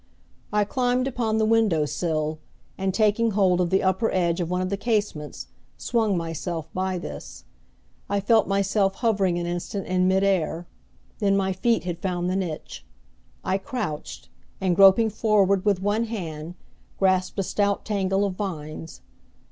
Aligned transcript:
I 0.51 0.63
climbed 0.65 1.07
upon 1.07 1.37
the 1.37 1.45
window 1.45 1.85
sill, 1.85 2.39
and, 2.75 2.91
taking 2.91 3.29
hold 3.29 3.61
of 3.61 3.69
the 3.69 3.83
upper 3.83 4.09
edge 4.11 4.41
of 4.41 4.49
one 4.49 4.59
of 4.61 4.71
the 4.71 4.75
casements, 4.75 5.49
swung 5.77 6.17
myself 6.17 6.67
by 6.73 6.97
this. 6.97 7.43
I 8.09 8.19
felt 8.19 8.47
myself 8.47 8.95
hovering 8.95 9.37
an 9.37 9.45
instant 9.45 9.85
in 9.85 10.07
mid 10.07 10.23
air. 10.23 10.65
Then 11.19 11.37
my 11.37 11.53
feet 11.53 11.83
had 11.83 11.99
found 11.99 12.31
the 12.31 12.35
niche. 12.35 12.83
I 13.43 13.59
crouched, 13.59 14.29
and, 14.59 14.75
groping 14.75 15.11
forward 15.11 15.65
with 15.65 15.83
one 15.83 16.05
hand, 16.05 16.55
grasped 16.97 17.37
a 17.37 17.43
stout 17.43 17.85
tangle 17.85 18.25
of 18.25 18.33
vines. 18.33 19.01